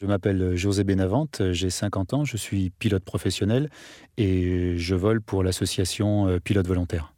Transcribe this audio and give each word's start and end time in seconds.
Je 0.00 0.06
m'appelle 0.06 0.54
José 0.54 0.84
Benavente, 0.84 1.42
j'ai 1.50 1.70
50 1.70 2.14
ans, 2.14 2.24
je 2.24 2.36
suis 2.36 2.70
pilote 2.70 3.02
professionnel 3.02 3.68
et 4.16 4.76
je 4.76 4.94
vole 4.94 5.20
pour 5.20 5.42
l'association 5.42 6.28
euh, 6.28 6.38
Pilote 6.38 6.68
Volontaire. 6.68 7.12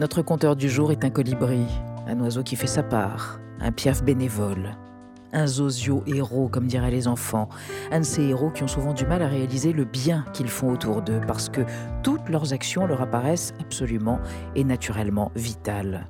Notre 0.00 0.22
compteur 0.22 0.56
du 0.56 0.68
jour 0.68 0.90
est 0.90 1.04
un 1.04 1.10
colibri, 1.10 1.64
un 2.08 2.18
oiseau 2.18 2.42
qui 2.42 2.56
fait 2.56 2.66
sa 2.66 2.82
part, 2.82 3.38
un 3.60 3.70
piaf 3.70 4.02
bénévole, 4.02 4.76
un 5.34 5.46
zozio 5.46 6.02
héros, 6.06 6.48
comme 6.48 6.66
diraient 6.66 6.90
les 6.90 7.08
enfants, 7.08 7.48
un 7.90 8.00
de 8.00 8.04
ces 8.04 8.22
héros 8.22 8.50
qui 8.50 8.62
ont 8.62 8.68
souvent 8.68 8.94
du 8.94 9.04
mal 9.04 9.20
à 9.20 9.28
réaliser 9.28 9.72
le 9.72 9.84
bien 9.84 10.24
qu'ils 10.32 10.48
font 10.48 10.72
autour 10.72 11.02
d'eux, 11.02 11.20
parce 11.26 11.48
que 11.48 11.62
toutes 12.02 12.28
leurs 12.28 12.52
actions 12.52 12.86
leur 12.86 13.02
apparaissent 13.02 13.52
absolument 13.60 14.20
et 14.54 14.64
naturellement 14.64 15.32
vitales. 15.34 16.06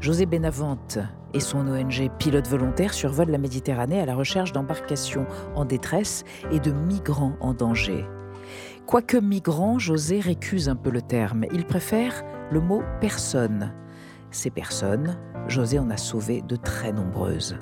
José 0.00 0.26
Benavente 0.26 0.98
et 1.32 1.40
son 1.40 1.66
ONG 1.68 2.10
Pilote 2.18 2.48
Volontaire 2.48 2.92
survolent 2.92 3.32
la 3.32 3.38
Méditerranée 3.38 4.00
à 4.00 4.06
la 4.06 4.14
recherche 4.14 4.52
d'embarcations 4.52 5.26
en 5.54 5.64
détresse 5.64 6.24
et 6.50 6.60
de 6.60 6.72
migrants 6.72 7.36
en 7.40 7.54
danger. 7.54 8.04
Quoique 8.86 9.16
migrant, 9.16 9.78
José 9.78 10.20
récuse 10.20 10.68
un 10.68 10.76
peu 10.76 10.90
le 10.90 11.00
terme. 11.00 11.46
Il 11.52 11.64
préfère 11.64 12.22
le 12.50 12.60
mot 12.60 12.82
personne. 13.00 13.72
Ces 14.30 14.50
personnes, 14.50 15.16
José 15.48 15.78
en 15.78 15.88
a 15.90 15.96
sauvé 15.96 16.42
de 16.42 16.56
très 16.56 16.92
nombreuses. 16.92 17.56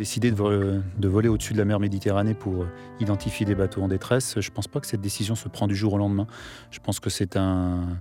Décider 0.00 0.30
de, 0.30 1.08
voler 1.08 1.28
au-dessus 1.28 1.52
de 1.52 1.58
la 1.58 1.66
mer 1.66 1.78
Méditerranée 1.78 2.32
pour 2.32 2.64
identifier 3.00 3.44
des 3.44 3.54
bateaux 3.54 3.82
en 3.82 3.88
détresse, 3.88 4.40
je 4.40 4.48
ne 4.48 4.54
pense 4.54 4.66
pas 4.66 4.80
que 4.80 4.86
cette 4.86 5.02
décision 5.02 5.34
se 5.34 5.46
prend 5.50 5.66
du 5.66 5.76
jour 5.76 5.92
au 5.92 5.98
lendemain. 5.98 6.26
Je 6.70 6.78
pense 6.78 7.00
que 7.00 7.10
c'est 7.10 7.36
un, 7.36 8.00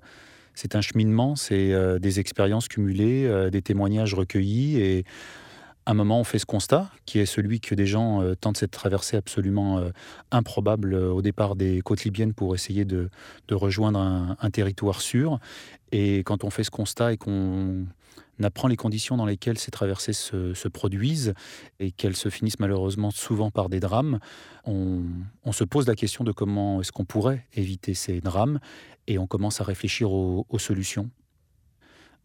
c'est 0.55 0.75
un 0.75 0.81
cheminement, 0.81 1.35
c'est 1.35 1.73
euh, 1.73 1.99
des 1.99 2.21
expériences 2.21 2.69
cumulées, 2.69 3.25
euh, 3.25 3.49
des 3.49 3.61
témoignages 3.61 4.13
recueillis 4.13 4.79
et 4.79 5.03
à 5.85 5.91
un 5.91 5.93
moment, 5.93 6.21
on 6.21 6.23
fait 6.23 6.39
ce 6.39 6.45
constat, 6.45 6.89
qui 7.05 7.19
est 7.19 7.25
celui 7.25 7.59
que 7.59 7.75
des 7.75 7.85
gens 7.85 8.21
euh, 8.21 8.33
tentent 8.33 8.55
cette 8.55 8.71
traversée 8.71 9.17
absolument 9.17 9.83
improbable 10.31 10.95
au 10.95 11.21
départ 11.21 11.57
des 11.57 11.81
côtes 11.81 12.05
libyennes 12.05 12.33
pour 12.33 12.55
essayer 12.55 12.85
de, 12.85 13.09
rejoindre 13.51 13.99
un, 13.99 14.49
territoire 14.51 15.01
sûr. 15.01 15.37
Et 15.91 16.19
quand 16.19 16.45
on 16.45 16.49
fait 16.49 16.63
ce 16.63 16.71
constat 16.71 17.11
et 17.11 17.17
qu'on 17.17 17.87
apprend 18.43 18.67
les 18.67 18.75
conditions 18.75 19.17
dans 19.17 19.25
lesquelles 19.25 19.57
ces 19.57 19.71
traversées 19.71 20.13
se, 20.13 20.67
produisent 20.67 21.33
et 21.79 21.91
qu'elles 21.91 22.15
se 22.15 22.29
finissent 22.29 22.59
malheureusement 22.59 23.11
souvent 23.11 23.51
par 23.51 23.69
des 23.69 23.79
drames, 23.79 24.19
on, 24.65 25.03
se 25.51 25.63
pose 25.63 25.87
la 25.87 25.95
question 25.95 26.23
de 26.23 26.31
comment 26.31 26.81
est-ce 26.81 26.91
qu'on 26.91 27.05
pourrait 27.05 27.45
éviter 27.53 27.93
ces 27.93 28.21
drames 28.21 28.59
et 29.07 29.17
on 29.17 29.27
commence 29.27 29.61
à 29.61 29.63
réfléchir 29.63 30.11
aux 30.11 30.59
solutions. 30.59 31.09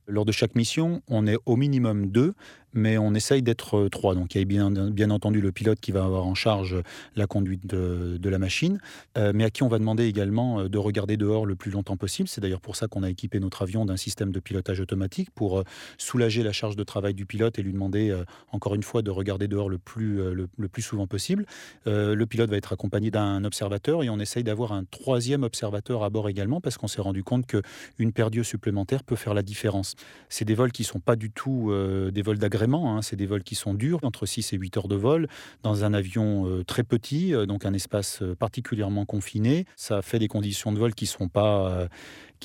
Lors 0.06 0.27
de 0.27 0.33
chaque 0.33 0.55
mission, 0.55 1.03
on 1.09 1.27
est 1.27 1.39
au 1.47 1.56
minimum 1.56 2.11
deux, 2.11 2.34
mais 2.75 2.98
on 2.98 3.14
essaye 3.14 3.42
d'être 3.42 3.78
euh, 3.78 3.89
trois. 3.89 4.14
Donc 4.14 4.34
il 4.34 4.39
y 4.39 4.42
a 4.42 4.44
bien, 4.44 5.11
entendu 5.11 5.41
le 5.41 5.53
pilote 5.53 5.80
qui 5.80 5.92
va 5.92 6.05
avoir 6.05 6.27
en 6.27 6.34
charge 6.34 6.77
la 7.16 7.27
conduite 7.27 7.66
de, 7.66 8.28
la 8.28 8.39
machine, 8.39 8.81
euh, 9.16 9.33
mais 9.34 9.44
à 9.44 9.50
qui 9.50 9.62
on 9.62 9.69
va 9.69 9.78
demander 9.78 10.06
également 10.06 10.61
euh, 10.61 10.69
de 10.69 10.78
regarder 10.78 11.16
dehors 11.16 11.47
le 11.47 11.55
plus 11.55 11.70
longtemps 11.70 11.97
possible. 11.97 12.28
C'est 12.28 12.41
d'ailleurs 12.41 12.61
pour 12.61 12.75
ça 12.75 12.89
qu'on 12.89 13.03
a 13.03 13.11
équipé 13.11 13.39
notre 13.39 13.62
avion 13.62 13.84
d'un 13.84 13.97
système 13.97 14.33
de 14.33 14.41
pilotage 14.41 14.81
automatique 14.81 15.31
pour 15.31 15.62
soulager 15.98 16.42
la 16.42 16.53
charge 16.53 16.75
de 16.75 16.83
travail 16.83 17.14
du 17.14 17.27
pilote 17.27 17.58
et 17.58 17.62
lui 17.62 17.72
demander 17.72 18.14
encore 18.50 18.75
une 18.75 18.83
fois 18.83 19.03
de 19.03 19.11
regarder 19.11 19.47
dehors 19.47 19.69
le 19.69 19.78
plus, 19.78 20.16
le, 20.33 20.69
plus 20.69 20.83
souvent 20.83 21.06
possible. 21.06 21.47
le 21.86 22.25
pilote 22.25 22.50
va 22.50 22.56
être 22.56 22.72
accompagné 22.72 23.11
d'un 23.11 23.44
observateur 23.44 24.03
et 24.03 24.11
on 24.11 24.19
essaye 24.19 24.42
d'avoir 24.42 24.72
un 24.72 24.84
troisième 24.84 25.42
observateur 25.42 26.03
à 26.03 26.11
bord 26.11 26.28
également 26.28 26.61
parce 26.61 26.77
qu'on 26.78 26.88
s'est 26.88 27.03
rendu 27.03 27.22
compte 27.22 27.47
qu'une 27.47 28.12
paire 28.12 28.31
d'yeux 28.31 28.42
supplémentaire 28.42 29.05
peut 29.05 29.16
faire 29.16 29.34
la 29.34 29.42
différence. 29.42 29.94
C'est 30.28 30.44
des 30.44 30.55
vols 30.55 30.72
qui 30.72 30.83
ne 30.83 30.86
sont 30.86 31.00
pas 31.00 31.16
du 31.16 31.31
tout 31.31 31.72
des 32.12 32.22
vols 32.22 32.38
d'agression 32.38 32.64
Hein. 32.73 33.03
C'est 33.03 33.17
des 33.17 33.27
vols 33.27 33.43
qui 33.43 33.55
sont 33.55 33.75
durs, 33.75 34.01
entre 34.03 34.27
6 34.27 34.53
et 34.53 34.57
8 34.57 34.77
heures 34.77 34.89
de 34.89 34.97
vol, 34.97 35.29
dans 35.62 35.84
un 35.84 35.95
avion 35.95 36.48
euh, 36.48 36.65
très 36.65 36.83
petit, 36.83 37.34
euh, 37.34 37.47
donc 37.47 37.67
un 37.67 37.75
espace 37.75 38.23
euh, 38.23 38.34
particulièrement 38.34 39.05
confiné. 39.05 39.67
Ça 39.77 40.03
fait 40.03 40.19
des 40.19 40.28
conditions 40.28 40.72
de 40.72 40.78
vol 40.78 40.94
qui 40.94 41.05
ne 41.05 41.09
sont, 41.09 41.28
pas, 41.28 41.88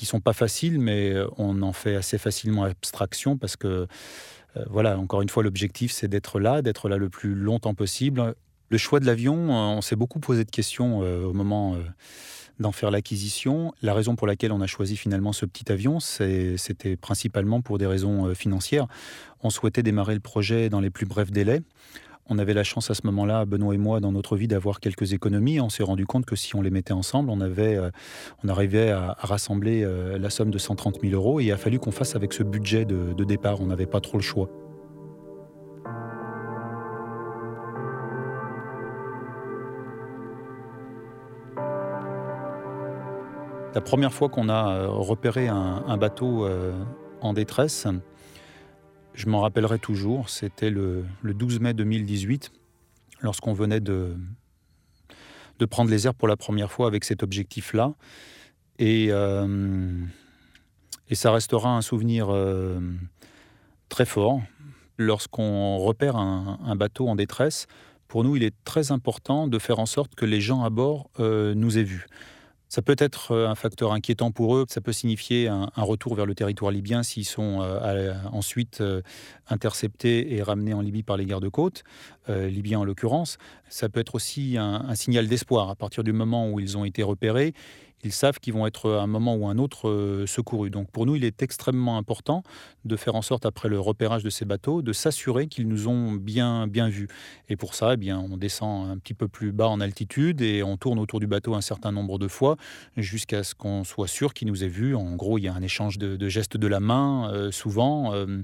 sont 0.02 0.20
pas 0.20 0.32
faciles, 0.32 0.78
mais 0.78 1.14
on 1.36 1.62
en 1.62 1.72
fait 1.72 1.94
assez 1.94 2.18
facilement 2.18 2.64
abstraction 2.64 3.36
parce 3.36 3.56
que, 3.56 3.86
voilà, 4.68 4.98
encore 4.98 5.22
une 5.22 5.28
fois, 5.28 5.42
l'objectif, 5.42 5.92
c'est 5.92 6.08
d'être 6.08 6.40
là, 6.40 6.62
d'être 6.62 6.88
là 6.88 6.96
le 6.96 7.08
plus 7.08 7.34
longtemps 7.34 7.74
possible. 7.74 8.34
Le 8.68 8.78
choix 8.78 9.00
de 9.00 9.06
l'avion, 9.06 9.50
on 9.50 9.80
s'est 9.80 9.96
beaucoup 9.96 10.20
posé 10.20 10.44
de 10.44 10.50
questions 10.50 10.98
au 11.00 11.32
moment 11.32 11.76
d'en 12.60 12.72
faire 12.72 12.90
l'acquisition. 12.90 13.72
La 13.82 13.94
raison 13.94 14.14
pour 14.14 14.26
laquelle 14.26 14.52
on 14.52 14.60
a 14.60 14.66
choisi 14.66 14.96
finalement 14.96 15.32
ce 15.32 15.46
petit 15.46 15.72
avion, 15.72 15.98
c'était 15.98 16.96
principalement 16.96 17.60
pour 17.60 17.78
des 17.78 17.86
raisons 17.86 18.26
euh, 18.26 18.34
financières. 18.34 18.86
On 19.42 19.50
souhaitait 19.50 19.82
démarrer 19.82 20.14
le 20.14 20.20
projet 20.20 20.68
dans 20.68 20.80
les 20.80 20.90
plus 20.90 21.06
brefs 21.06 21.30
délais. 21.30 21.62
On 22.32 22.38
avait 22.38 22.54
la 22.54 22.62
chance 22.62 22.90
à 22.90 22.94
ce 22.94 23.00
moment-là, 23.06 23.44
Benoît 23.44 23.74
et 23.74 23.78
moi, 23.78 23.98
dans 23.98 24.12
notre 24.12 24.36
vie, 24.36 24.46
d'avoir 24.46 24.78
quelques 24.78 25.14
économies. 25.14 25.60
On 25.60 25.68
s'est 25.68 25.82
rendu 25.82 26.06
compte 26.06 26.26
que 26.26 26.36
si 26.36 26.54
on 26.54 26.62
les 26.62 26.70
mettait 26.70 26.92
ensemble, 26.92 27.28
on, 27.30 27.40
avait, 27.40 27.76
euh, 27.76 27.90
on 28.44 28.48
arrivait 28.48 28.90
à, 28.90 29.16
rassembler 29.18 29.82
euh, 29.82 30.16
la 30.16 30.30
somme 30.30 30.50
de 30.50 30.58
130 30.58 31.00
000 31.00 31.14
euros. 31.14 31.40
Et 31.40 31.46
il 31.46 31.52
a 31.52 31.56
fallu 31.56 31.80
qu'on 31.80 31.90
fasse 31.90 32.14
avec 32.14 32.32
ce 32.32 32.44
budget 32.44 32.84
de, 32.84 33.14
de 33.14 33.24
départ. 33.24 33.60
On 33.60 33.66
n'avait 33.66 33.86
pas 33.86 34.00
trop 34.00 34.16
le 34.16 34.22
choix. 34.22 34.48
La 43.72 43.80
première 43.80 44.12
fois 44.12 44.28
qu'on 44.28 44.48
a 44.48 44.74
euh, 44.74 44.88
repéré 44.88 45.46
un, 45.46 45.96
bateau 45.96 46.44
euh, 46.44 46.72
en 47.20 47.32
détresse, 47.32 47.86
je 49.14 49.28
m'en 49.28 49.42
rappellerai 49.42 49.78
toujours, 49.78 50.28
c'était 50.28 50.70
le, 50.70 51.04
12 51.22 51.60
mai 51.60 51.72
2018, 51.72 52.50
lorsqu'on 53.20 53.52
venait 53.52 53.78
de, 53.78 54.16
prendre 55.70 55.88
les 55.88 56.08
airs 56.08 56.16
pour 56.16 56.26
la 56.26 56.36
première 56.36 56.72
fois 56.72 56.88
avec 56.88 57.04
cet 57.04 57.22
objectif-là. 57.22 57.94
Et, 58.80 59.08
euh, 59.10 60.02
et 61.08 61.14
ça 61.14 61.30
restera 61.30 61.76
un 61.76 61.82
souvenir 61.82 62.34
très 63.88 64.04
fort. 64.04 64.40
Lorsqu'on 64.98 65.78
repère 65.78 66.16
un, 66.16 66.74
bateau 66.74 67.06
en 67.06 67.14
détresse, 67.14 67.68
pour 68.08 68.24
nous, 68.24 68.34
il 68.34 68.42
est 68.42 68.54
très 68.64 68.90
important 68.90 69.46
de 69.46 69.58
faire 69.60 69.78
en 69.78 69.86
sorte 69.86 70.16
que 70.16 70.26
les 70.26 70.40
gens 70.40 70.64
à 70.64 70.70
bord 70.70 71.08
nous 71.18 71.78
aient 71.78 71.84
vus. 71.84 72.08
Ça 72.70 72.82
peut 72.82 72.94
être 72.98 73.32
euh, 73.32 73.48
un 73.48 73.56
facteur 73.56 73.92
inquiétant 73.92 74.30
pour 74.30 74.56
eux. 74.56 74.64
Ça 74.68 74.80
peut 74.80 74.92
signifier 74.92 75.48
un, 75.48 75.68
retour 75.76 76.14
vers 76.14 76.24
le 76.24 76.36
territoire 76.36 76.70
libyen 76.70 77.02
s'ils 77.02 77.24
sont 77.24 77.60
euh, 77.62 78.14
ensuite 78.30 78.80
euh, 78.80 79.02
interceptés 79.48 80.36
et 80.36 80.40
ramenés 80.40 80.72
en 80.72 80.80
Libye 80.80 81.02
par 81.02 81.16
les 81.16 81.26
gardes-côtes, 81.26 81.82
libyens 82.28 82.78
en 82.78 82.84
l'occurrence. 82.84 83.38
Ça 83.68 83.88
peut 83.88 83.98
être 83.98 84.14
aussi 84.14 84.56
un 84.56 84.94
signal 84.94 85.26
d'espoir. 85.26 85.68
À 85.68 85.74
partir 85.74 86.04
du 86.04 86.12
moment 86.12 86.48
où 86.48 86.60
ils 86.60 86.78
ont 86.78 86.84
été 86.84 87.02
repérés, 87.02 87.54
ils 88.02 88.12
savent 88.12 88.38
qu'ils 88.38 88.54
vont 88.54 88.66
être 88.66 88.90
à 88.90 89.02
un 89.02 89.06
moment 89.06 89.34
ou 89.34 89.46
un 89.48 89.58
autre 89.58 89.88
euh, 89.88 90.26
secourus. 90.26 90.70
Donc 90.70 90.90
pour 90.90 91.06
nous, 91.06 91.16
il 91.16 91.24
est 91.24 91.42
extrêmement 91.42 91.98
important 91.98 92.42
de 92.84 92.96
faire 92.96 93.14
en 93.14 93.22
sorte, 93.22 93.46
après 93.46 93.68
le 93.68 93.78
repérage 93.78 94.22
de 94.22 94.30
ces 94.30 94.44
bateaux, 94.44 94.82
de 94.82 94.92
s'assurer 94.92 95.46
qu'ils 95.46 95.68
nous 95.68 95.88
ont 95.88 96.12
bien, 96.12 96.66
bien 96.66 96.88
vus. 96.88 97.08
Et 97.48 97.56
pour 97.56 97.74
ça, 97.74 97.94
eh 97.94 97.96
bien, 97.96 98.18
on 98.18 98.36
descend 98.36 98.90
un 98.90 98.98
petit 98.98 99.14
peu 99.14 99.28
plus 99.28 99.52
bas 99.52 99.68
en 99.68 99.80
altitude 99.80 100.40
et 100.40 100.62
on 100.62 100.76
tourne 100.76 100.98
autour 100.98 101.20
du 101.20 101.26
bateau 101.26 101.54
un 101.54 101.60
certain 101.60 101.92
nombre 101.92 102.18
de 102.18 102.28
fois 102.28 102.56
jusqu'à 102.96 103.42
ce 103.42 103.54
qu'on 103.54 103.84
soit 103.84 104.08
sûr 104.08 104.32
qu'ils 104.32 104.48
nous 104.48 104.64
aient 104.64 104.68
vus. 104.68 104.94
En 104.94 105.16
gros, 105.16 105.38
il 105.38 105.44
y 105.44 105.48
a 105.48 105.54
un 105.54 105.62
échange 105.62 105.98
de, 105.98 106.28
gestes 106.28 106.56
de 106.56 106.66
la 106.66 106.80
main, 106.80 107.30
euh, 107.32 107.50
souvent. 107.50 108.14
Euh, 108.14 108.42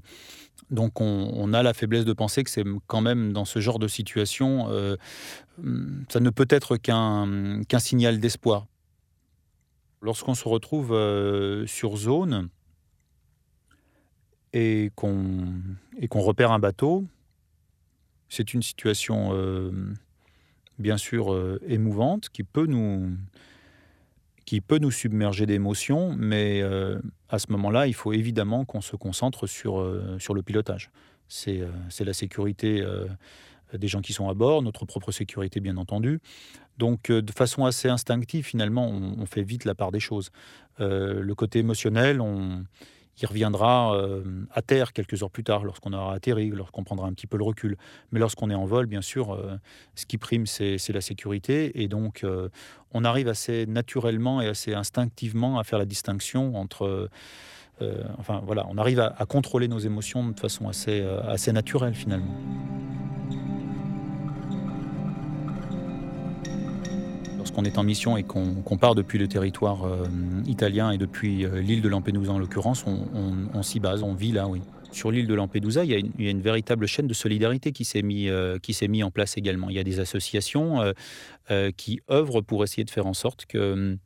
donc 0.70 1.00
on, 1.00 1.52
a 1.52 1.62
la 1.62 1.74
faiblesse 1.74 2.04
de 2.04 2.12
penser 2.12 2.42
que 2.42 2.50
c'est 2.50 2.64
quand 2.86 3.00
même 3.00 3.32
dans 3.32 3.44
ce 3.44 3.60
genre 3.60 3.78
de 3.78 3.86
situation, 3.86 4.68
ça 6.08 6.18
ne 6.18 6.30
peut 6.30 6.46
être 6.48 6.76
qu'un 6.76 7.60
qu'un 7.68 7.78
signal 7.78 8.18
d'espoir. 8.18 8.66
Lorsqu'on 10.06 10.36
se 10.36 10.48
retrouve 10.48 10.92
euh, 10.92 11.66
sur 11.66 11.96
zone 11.96 12.48
et 14.52 14.92
qu'on 14.94 15.50
repère 16.14 16.52
un 16.52 16.60
bateau, 16.60 17.04
c'est 18.28 18.54
une 18.54 18.62
situation 18.62 19.30
euh, 19.32 19.72
bien 20.78 20.96
sûr 20.96 21.32
euh, 21.32 21.60
émouvante 21.66 22.28
qui 22.28 22.44
peut 22.44 22.66
nous, 22.66 23.16
submerger 24.92 25.44
d'émotions, 25.44 26.14
mais 26.16 26.62
à 27.28 27.40
ce 27.40 27.50
moment-là, 27.50 27.88
il 27.88 27.94
faut 27.94 28.12
évidemment 28.12 28.64
qu'on 28.64 28.82
se 28.82 28.94
concentre 28.94 29.48
sur 29.48 29.82
le 29.82 30.42
pilotage. 30.42 30.92
C'est 31.26 31.64
la 31.98 32.12
sécurité 32.12 32.80
des 33.72 33.88
gens 33.88 34.00
qui 34.00 34.12
sont 34.12 34.28
à 34.28 34.34
bord, 34.34 34.62
notre 34.62 34.84
propre 34.84 35.12
sécurité 35.12 35.60
bien 35.60 35.76
entendu. 35.76 36.20
Donc 36.78 37.10
euh, 37.10 37.22
de 37.22 37.32
façon 37.32 37.64
assez 37.64 37.88
instinctive, 37.88 38.44
finalement, 38.44 38.88
on, 38.88 39.26
fait 39.26 39.42
vite 39.42 39.64
la 39.64 39.74
part 39.74 39.92
des 39.92 40.00
choses. 40.00 40.30
Euh, 40.80 41.20
le 41.20 41.34
côté 41.34 41.60
émotionnel, 41.60 42.20
on, 42.20 42.64
il 43.20 43.26
reviendra 43.26 43.96
euh, 43.96 44.22
à 44.52 44.62
terre 44.62 44.92
quelques 44.92 45.22
heures 45.22 45.30
plus 45.30 45.44
tard, 45.44 45.64
lorsqu'on 45.64 45.92
aura 45.92 46.14
atterri, 46.14 46.50
lorsqu'on 46.50 46.84
prendra 46.84 47.06
un 47.06 47.12
petit 47.12 47.26
peu 47.26 47.38
le 47.38 47.44
recul. 47.44 47.76
Mais 48.12 48.20
lorsqu'on 48.20 48.50
est 48.50 48.54
en 48.54 48.66
vol, 48.66 48.86
bien 48.86 49.02
sûr, 49.02 49.38
ce 49.94 50.04
qui 50.04 50.18
prime, 50.18 50.46
c'est 50.46 50.92
la 50.92 51.00
sécurité. 51.00 51.82
Et 51.82 51.88
donc, 51.88 52.24
on 52.92 53.04
arrive 53.04 53.28
assez 53.28 53.64
naturellement 53.66 54.42
et 54.42 54.48
assez 54.48 54.74
instinctivement 54.74 55.58
à 55.58 55.64
faire 55.64 55.78
la 55.78 55.86
distinction 55.86 56.56
entre 56.56 57.08
enfin 58.18 58.42
voilà, 58.44 58.66
on 58.70 58.78
arrive 58.78 59.00
à, 59.00 59.26
contrôler 59.26 59.68
nos 59.68 59.78
émotions 59.78 60.26
de 60.28 60.38
façon 60.38 60.68
assez, 60.68 61.02
assez 61.02 61.52
naturelle 61.52 61.94
finalement. 61.94 62.34
Lorsqu'on 67.56 67.70
est 67.70 67.78
en 67.78 67.84
mission 67.84 68.16
et 68.18 68.22
qu'on 68.22 68.76
part 68.76 68.94
depuis 68.94 69.18
le 69.18 69.28
territoire 69.28 69.86
italien 70.46 70.90
et 70.90 70.98
depuis 70.98 71.46
l'île 71.62 71.80
de 71.80 71.88
Lampedusa 71.88 72.30
en 72.30 72.38
l'occurrence, 72.38 72.84
on 72.86 73.62
s'y 73.62 73.80
base, 73.80 74.02
on 74.02 74.12
vit 74.12 74.32
là, 74.32 74.46
oui 74.46 74.60
sur 74.96 75.10
l'île 75.10 75.26
de 75.26 75.34
Lampedusa, 75.34 75.84
il 75.84 75.90
y, 75.90 76.26
a 76.26 76.30
une, 76.30 76.40
véritable 76.40 76.86
chaîne 76.86 77.06
de 77.06 77.14
solidarité 77.14 77.72
qui 77.72 77.84
s'est 77.84 78.02
mise 78.02 78.30
euh, 78.30 78.58
en 79.04 79.10
place 79.10 79.36
également. 79.36 79.68
Il 79.70 79.76
y 79.76 79.78
a 79.78 79.84
des 79.84 80.00
associations 80.00 80.80
euh, 80.80 80.92
euh, 81.50 81.70
qui 81.76 82.00
œuvrent 82.10 82.40
pour 82.40 82.64
essayer 82.64 82.84
de 82.84 82.90
faire 82.90 83.06
en 83.06 83.14
sorte 83.14 83.46
que 83.46 83.96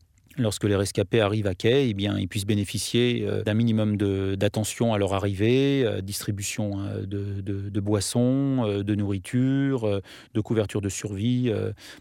lorsque 0.43 0.65
les 0.65 0.77
rescapés 0.77 1.21
arrivent 1.21 1.47
à 1.47 1.55
quai, 1.55 1.89
eh 1.89 1.95
ils 1.97 2.29
puissent 2.29 2.47
bénéficier 2.47 3.27
d'un 3.45 3.55
minimum 3.55 3.97
d'attention 4.37 4.95
à 4.95 4.99
leur 4.99 5.15
arrivée, 5.15 6.01
distribution 6.03 6.79
de, 7.07 7.81
boissons, 7.81 8.83
de 8.83 8.95
nourriture, 8.95 10.01
de 10.35 10.41
couverture 10.41 10.81
de 10.81 10.89
survie. 10.89 11.53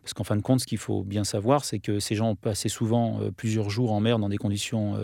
parce 0.02 0.14
qu'en 0.14 0.24
fin 0.24 0.36
de 0.36 0.42
compte, 0.42 0.62
ce 0.62 0.68
qu'il 0.68 0.78
faut 0.78 1.04
bien 1.04 1.24
savoir, 1.24 1.66
c'est 1.66 1.80
que 1.80 2.00
ces 2.00 2.16
gens 2.16 2.32
ont 2.32 2.36
passé 2.36 2.70
souvent 2.70 3.20
plusieurs 3.36 3.70
jours 3.70 3.92
en 3.92 4.00
mer 4.00 4.20
dans 4.20 4.30
des 4.30 4.38
conditions 4.38 4.96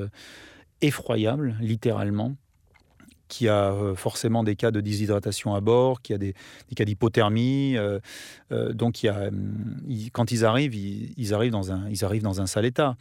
effroyables, 0.81 1.55
littéralement 1.61 2.35
qui 3.27 3.47
a 3.47 3.71
euh, 3.71 3.95
forcément 3.95 4.43
des 4.43 4.55
cas 4.55 4.71
de 4.71 4.81
déshydratation 4.81 5.55
à 5.55 5.61
bord, 5.61 6.01
qui 6.01 6.13
a 6.13 6.17
des, 6.17 6.35
cas 6.75 6.85
d'hypothermie. 6.85 7.77
Euh, 7.77 7.99
euh, 8.51 8.73
donc, 8.73 9.05
quand 10.13 10.31
ils 10.31 10.45
arrivent, 10.45 10.75
ils, 10.75 11.33
arrivent 11.33 11.51
dans 11.51 11.71
un, 11.71 11.89
ils 11.89 12.05
arrivent 12.05 12.23
dans 12.23 12.41
un 12.41 12.47
sale 12.47 12.65
état. 12.65 12.95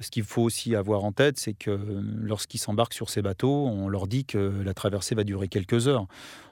Ce 0.00 0.10
qu'il 0.10 0.22
faut 0.22 0.42
aussi 0.42 0.76
avoir 0.76 1.04
en 1.04 1.10
tête, 1.10 1.38
c'est 1.38 1.54
que 1.54 1.76
lorsqu'ils 2.20 2.58
s'embarquent 2.58 2.94
sur 2.94 3.10
ces 3.10 3.20
bateaux, 3.20 3.66
on 3.66 3.88
leur 3.88 4.06
dit 4.06 4.24
que 4.24 4.62
la 4.64 4.72
traversée 4.72 5.16
va 5.16 5.24
durer 5.24 5.48
quelques 5.48 5.88
heures 5.88 6.06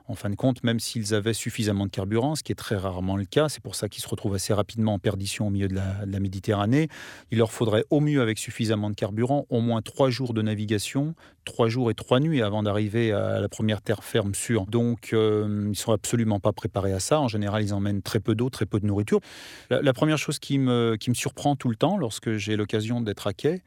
en 0.08 0.14
fin 0.14 0.30
de 0.30 0.36
compte, 0.36 0.62
même 0.62 0.80
s'ils 0.80 1.14
avaient 1.14 1.34
suffisamment 1.34 1.86
de 1.86 1.90
carburant, 1.90 2.34
ce 2.34 2.42
qui 2.42 2.52
est 2.52 2.56
très 2.56 2.76
rarement 2.76 3.16
le 3.16 3.24
cas, 3.24 3.48
c'est 3.48 3.62
pour 3.62 3.74
ça 3.74 3.88
qu'ils 3.88 4.02
se 4.02 4.08
retrouvent 4.08 4.34
assez 4.34 4.54
rapidement 4.54 4.94
en 4.94 4.98
perdition 4.98 5.48
au 5.48 5.50
milieu 5.50 5.68
de 5.68 5.74
la, 5.74 6.20
Méditerranée, 6.20 6.88
il 7.30 7.38
leur 7.38 7.52
faudrait 7.52 7.84
au 7.90 8.00
mieux, 8.00 8.22
avec 8.22 8.38
suffisamment 8.38 8.88
de 8.88 8.94
carburant, 8.94 9.46
au 9.50 9.60
moins 9.60 9.82
trois 9.82 10.08
jours 10.08 10.32
de 10.32 10.40
navigation, 10.40 11.14
trois 11.44 11.68
jours 11.68 11.90
et 11.90 11.94
trois 11.94 12.20
nuits 12.20 12.40
avant 12.40 12.62
d'arriver 12.62 13.12
à 13.12 13.38
la 13.40 13.48
première 13.48 13.82
terre 13.82 14.02
ferme 14.02 14.34
sûre. 14.34 14.66
Donc, 14.66 15.10
euh, 15.12 15.44
ils 15.46 15.68
ne 15.70 15.74
sont 15.74 15.92
absolument 15.92 16.40
pas 16.40 16.52
préparés 16.52 16.92
à 16.92 17.00
ça. 17.00 17.20
En 17.20 17.28
général, 17.28 17.62
ils 17.62 17.74
emmènent 17.74 18.02
très 18.02 18.18
peu 18.18 18.34
d'eau, 18.34 18.48
très 18.48 18.64
peu 18.64 18.80
de 18.80 18.86
nourriture. 18.86 19.20
La, 19.68 19.92
première 19.92 20.18
chose 20.18 20.38
qui 20.38 20.58
me, 20.58 20.96
surprend 21.12 21.54
tout 21.54 21.68
le 21.68 21.76
temps 21.76 21.98
lorsque 21.98 22.36
j'ai 22.36 22.56
l'occasion 22.56 23.02
d'être 23.02 23.26
à 23.26 23.34
quai, 23.34 23.62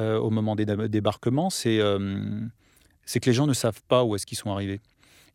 euh, 0.00 0.18
au 0.18 0.30
moment 0.30 0.56
des 0.56 0.64
débarquements, 0.64 1.50
c'est 1.50 1.78
euh, 1.78 2.40
c'est 3.04 3.20
que 3.20 3.28
les 3.28 3.34
gens 3.34 3.46
ne 3.46 3.52
savent 3.52 3.82
pas 3.88 4.04
où 4.04 4.14
est-ce 4.14 4.26
qu'ils 4.26 4.38
sont 4.38 4.50
arrivés. 4.50 4.80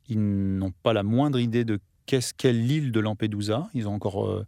Ils 0.09 0.19
n'ont 0.57 0.73
pas 0.83 0.93
la 0.93 1.03
moindre 1.03 1.39
idée 1.39 1.65
de 1.65 1.79
qu'est-ce 2.05 2.33
qu'est 2.33 2.53
l'île 2.53 2.91
de 2.91 2.99
Lampedusa. 2.99 3.67
Ils 3.73 3.87
ont 3.87 3.93
encore, 3.93 4.27
euh, 4.27 4.45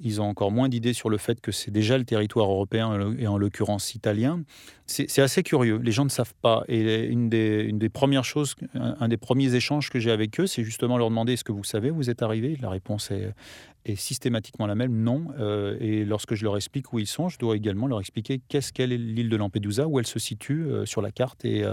ils 0.00 0.20
ont 0.20 0.24
encore 0.24 0.50
moins 0.50 0.68
d'idées 0.68 0.92
sur 0.92 1.08
le 1.08 1.18
fait 1.18 1.40
que 1.40 1.52
c'est 1.52 1.70
déjà 1.70 1.98
le 1.98 2.04
territoire 2.04 2.50
européen 2.50 3.14
et 3.18 3.26
en 3.26 3.38
l'occurrence 3.38 3.94
italien. 3.94 4.42
C'est 4.86 5.20
assez 5.20 5.42
curieux. 5.42 5.78
Les 5.78 5.92
gens 5.92 6.04
ne 6.04 6.10
savent 6.10 6.34
pas. 6.42 6.64
Et 6.68 7.04
une 7.04 7.28
des, 7.28 7.62
une 7.62 7.78
des 7.78 7.88
premières 7.88 8.24
choses, 8.24 8.54
un, 8.74 9.08
des 9.08 9.16
premiers 9.16 9.54
échanges 9.54 9.88
que 9.90 9.98
j'ai 9.98 10.10
avec 10.10 10.38
eux, 10.40 10.46
c'est 10.46 10.62
justement 10.62 10.98
leur 10.98 11.08
demander 11.08 11.34
est-ce 11.34 11.44
que 11.44 11.52
vous 11.52 11.64
savez 11.64 11.90
où 11.90 11.96
vous 11.96 12.10
êtes 12.10 12.22
arrivé 12.22 12.58
La 12.60 12.68
réponse 12.68 13.10
est, 13.10 13.32
est, 13.86 13.96
systématiquement 13.96 14.66
la 14.66 14.74
même 14.74 14.94
non. 14.94 15.28
Euh, 15.38 15.78
et 15.80 16.04
lorsque 16.04 16.34
je 16.34 16.44
leur 16.44 16.56
explique 16.56 16.92
où 16.92 16.98
ils 16.98 17.06
sont, 17.06 17.28
je 17.28 17.38
dois 17.38 17.56
également 17.56 17.86
leur 17.86 18.00
expliquer 18.00 18.42
qu'est-ce 18.48 18.72
qu'est 18.72 18.86
l'île 18.86 19.30
de 19.30 19.36
Lampedusa, 19.36 19.86
où 19.86 19.98
elle 19.98 20.06
se 20.06 20.18
situe 20.18 20.64
euh, 20.64 20.84
sur 20.84 21.00
la 21.00 21.12
carte 21.12 21.44
et 21.44 21.64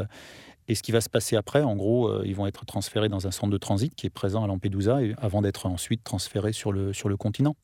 et 0.67 0.75
ce 0.75 0.83
qui 0.83 0.91
va 0.91 1.01
se 1.01 1.09
passer 1.09 1.35
après, 1.35 1.61
en 1.61 1.75
gros, 1.75 2.07
euh, 2.07 2.23
ils 2.25 2.35
vont 2.35 2.47
être 2.47 2.65
transférés 2.65 3.09
dans 3.09 3.27
un 3.27 3.31
centre 3.31 3.51
de 3.51 3.57
transit 3.57 3.93
qui 3.95 4.07
est 4.07 4.11
présent 4.11 4.43
à 4.43 4.47
Lampedusa 4.47 4.99
avant 5.17 5.41
d'être 5.41 5.65
ensuite 5.65 6.03
transférés 6.03 6.53
sur 6.53 6.71
le, 6.71 6.93
sur 6.93 7.09
le 7.09 7.17
continent. 7.17 7.55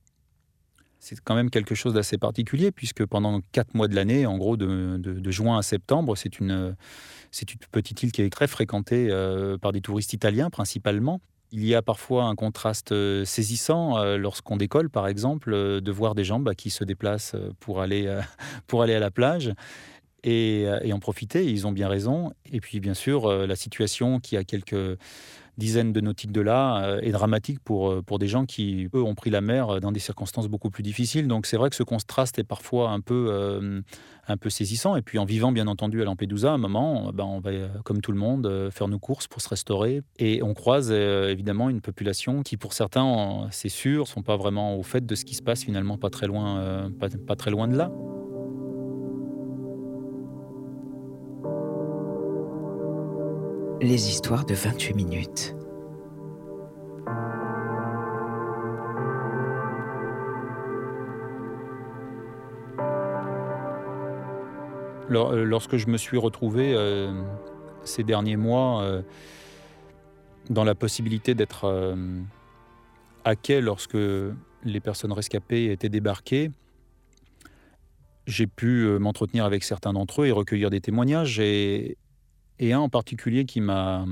C'est 0.99 1.19
quand 1.21 1.35
même 1.35 1.51
quelque 1.51 1.75
chose 1.75 1.93
d'assez 1.93 2.17
particulier 2.17 2.71
puisque 2.71 3.05
pendant 3.05 3.39
quatre 3.51 3.75
mois 3.75 3.87
de 3.87 3.95
l'année, 3.95 4.25
en 4.25 4.37
gros 4.37 4.57
de, 4.57 4.97
de, 4.97 5.31
juin 5.31 5.59
à 5.59 5.61
septembre, 5.61 6.15
c'est 6.17 6.39
une, 6.39 6.75
c'est 7.31 7.53
une 7.53 7.59
petite 7.71 8.01
île 8.01 8.11
qui 8.11 8.23
est 8.23 8.29
très 8.31 8.47
fréquentée 8.47 9.07
euh, 9.11 9.59
par 9.59 9.71
des 9.73 9.81
touristes 9.81 10.13
italiens 10.13 10.49
principalement. 10.49 11.21
Il 11.51 11.63
y 11.63 11.75
a 11.75 11.81
parfois 11.81 12.25
un 12.25 12.35
contraste 12.35 12.91
euh, 12.91 13.23
saisissant 13.25 14.03
lorsqu'on 14.17 14.57
décolle, 14.57 14.89
par 14.89 15.07
exemple, 15.07 15.51
de 15.51 15.91
voir 15.91 16.15
des 16.15 16.23
gens 16.23 16.39
bah, 16.39 16.55
qui 16.55 16.71
se 16.71 16.83
déplacent 16.83 17.35
pour 17.59 17.79
aller, 17.79 18.13
pour 18.67 18.81
aller 18.81 18.95
à 18.95 18.99
la 18.99 19.11
plage 19.11 19.53
euh, 20.25 20.79
et, 20.81 20.93
en 20.93 20.99
profiter. 20.99 21.45
Ils 21.45 21.67
ont 21.67 21.71
bien 21.71 21.87
raison. 21.87 22.31
Et 22.51 22.59
puis, 22.59 22.79
bien 22.79 22.93
sûr, 22.93 23.25
euh, 23.25 23.45
la 23.45 23.55
situation 23.55 24.19
qui 24.19 24.35
a 24.35 24.43
quelques 24.43 24.97
dizaines 25.57 25.91
de 25.91 26.01
nautiques 26.01 26.31
de 26.31 26.41
là 26.41 26.83
euh, 26.83 26.99
est 27.01 27.11
dramatique 27.11 27.59
pour, 27.59 28.03
pour 28.03 28.19
des 28.19 28.27
gens 28.27 28.45
qui, 28.45 28.89
eux, 28.93 29.01
ont 29.01 29.15
pris 29.15 29.29
la 29.29 29.41
mer 29.41 29.79
dans 29.79 29.91
des 29.91 29.99
circonstances 29.99 30.47
beaucoup 30.47 30.69
plus 30.69 30.83
difficiles. 30.83 31.27
Donc, 31.27 31.45
c'est 31.45 31.57
vrai 31.57 31.69
que 31.69 31.75
ce 31.75 31.83
contraste 31.83 32.39
est 32.39 32.43
parfois 32.43 32.89
un 32.89 32.99
peu, 32.99 33.81
un 34.27 34.37
peu 34.37 34.49
saisissant. 34.49 34.95
Et 34.95 35.01
puis, 35.01 35.19
en 35.19 35.25
vivant, 35.25 35.51
bien 35.51 35.67
entendu, 35.67 36.01
à 36.01 36.05
Lampedusa, 36.05 36.51
à 36.51 36.55
un 36.55 36.57
moment, 36.57 37.11
ben, 37.13 37.23
on 37.23 37.39
va, 37.39 37.51
comme 37.83 38.01
tout 38.01 38.11
le 38.11 38.19
monde, 38.19 38.69
faire 38.71 38.87
nos 38.87 38.99
courses 38.99 39.27
pour 39.27 39.41
se 39.41 39.49
restaurer. 39.49 40.01
Et 40.19 40.43
on 40.43 40.53
croise 40.53 40.91
évidemment 40.91 41.69
une 41.69 41.81
population 41.81 42.43
qui, 42.43 42.57
pour 42.57 42.73
certains, 42.73 43.47
c'est 43.51 43.69
sûr, 43.69 44.07
sont 44.07 44.23
pas 44.23 44.37
vraiment 44.37 44.75
au 44.75 44.83
fait 44.83 45.05
de 45.05 45.15
ce 45.15 45.25
qui 45.25 45.35
se 45.35 45.41
passe 45.41 45.63
finalement 45.63 45.97
pas 45.97 46.09
très 46.09 46.27
loin, 46.27 46.91
pas 46.99 47.35
très 47.35 47.51
loin 47.51 47.67
de 47.67 47.77
là. 47.77 47.91
Les 53.79 54.09
histoires 54.09 54.43
de 54.43 54.55
28 54.55 54.93
minutes. 54.95 55.55
Euh, 65.11 65.43
lorsque 65.43 65.77
je 65.77 65.87
me 65.87 65.97
suis 65.97 66.17
retrouvé 66.17 66.73
euh, 66.73 67.21
ces 67.83 68.03
derniers 68.03 68.35
mois 68.35 68.81
euh, 68.81 69.01
dans 70.49 70.63
la 70.63 70.73
possibilité 70.73 71.35
d'être 71.35 71.95
à 73.25 73.35
quai 73.35 73.61
lorsque 73.61 73.97
les 74.63 74.79
personnes 74.79 75.11
rescapées 75.11 75.71
étaient 75.71 75.89
débarquées, 75.89 76.49
j'ai 78.25 78.47
pu 78.47 78.87
m'entretenir 78.99 79.45
avec 79.45 79.63
certains 79.63 79.93
d'entre 79.93 80.23
eux 80.23 80.25
et 80.25 80.31
recueillir 80.31 80.69
des 80.69 80.81
témoignages. 80.81 81.39
Et, 81.39 81.97
et 82.59 82.73
un 82.73 82.79
en 82.79 82.89
particulier 82.89 83.45
qui 83.45 83.61
m'a 83.61 84.05